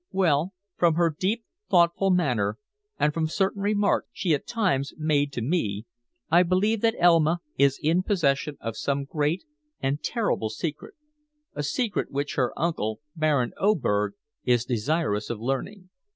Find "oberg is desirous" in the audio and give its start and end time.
13.57-15.29